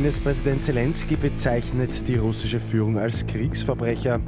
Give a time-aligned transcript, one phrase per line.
[0.00, 4.18] Ukraines Präsident Zelensky bezeichnet die russische Führung als Kriegsverbrecher.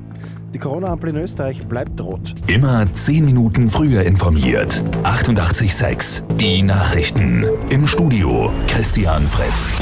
[0.53, 2.35] Die Corona-Ampel in Österreich bleibt rot.
[2.47, 4.83] Immer 10 Minuten früher informiert.
[5.03, 7.47] 88.6 Die Nachrichten.
[7.71, 9.81] Im Studio Christian Fritz.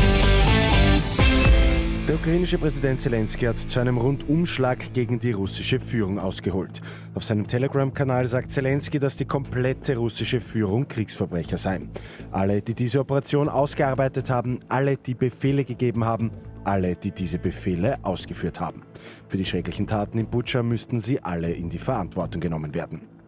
[2.09, 6.81] Der ukrainische Präsident Zelensky hat zu einem Rundumschlag gegen die russische Führung ausgeholt.
[7.15, 11.91] Auf seinem Telegram-Kanal sagt Zelensky, dass die komplette russische Führung Kriegsverbrecher seien.
[12.33, 16.33] Alle, die diese Operation ausgearbeitet haben, alle, die Befehle gegeben haben,
[16.65, 18.83] alle, die diese Befehle ausgeführt haben.
[19.29, 23.20] Für die schrecklichen Taten in Butscha müssten sie alle in die Verantwortung genommen werden.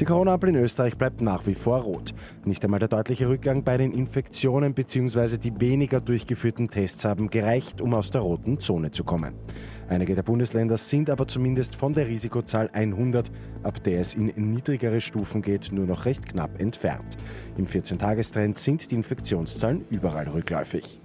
[0.00, 2.14] Die Corona-Ampel in Österreich bleibt nach wie vor rot.
[2.44, 5.38] Nicht einmal der deutliche Rückgang bei den Infektionen bzw.
[5.38, 9.34] die weniger durchgeführten Tests haben gereicht, um aus der roten Zone zu kommen.
[9.88, 13.30] Einige der Bundesländer sind aber zumindest von der Risikozahl 100,
[13.62, 17.16] ab der es in niedrigere Stufen geht, nur noch recht knapp entfernt.
[17.56, 21.03] Im 14-Tagestrend sind die Infektionszahlen überall rückläufig.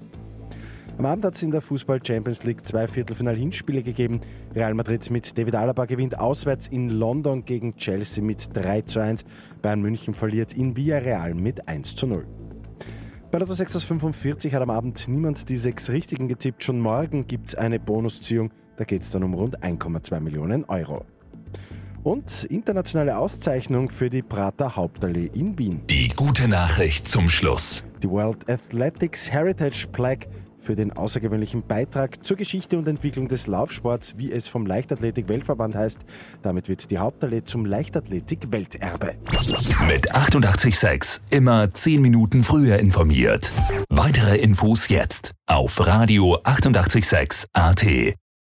[1.00, 4.20] Am Abend hat es in der Fußball Champions League zwei Viertelfinal-Hinspiele gegeben.
[4.54, 9.24] Real Madrid mit David Alaba gewinnt auswärts in London gegen Chelsea mit 3 zu 1.
[9.62, 12.28] Bayern München verliert in Villarreal mit 1 zu 0.
[13.32, 16.66] Bei Lotto 6 aus 45 hat am Abend niemand die sechs Richtigen getippt.
[16.66, 18.52] Schon morgen gibt es eine Bonusziehung.
[18.76, 21.06] Da geht es dann um rund 1,2 Millionen Euro.
[22.04, 25.80] Und internationale Auszeichnung für die Prater Hauptallee in Wien.
[25.90, 27.86] Die gute Nachricht zum Schluss.
[28.04, 30.28] Die World Athletics Heritage Plaque
[30.60, 36.02] für den außergewöhnlichen Beitrag zur Geschichte und Entwicklung des Laufsports, wie es vom Leichtathletik-Weltverband heißt.
[36.42, 39.16] Damit wird die Hauptallee zum Leichtathletik-Welterbe.
[39.88, 43.52] Mit 886 immer 10 Minuten früher informiert.
[43.90, 47.86] Weitere Infos jetzt auf Radio 886 AT.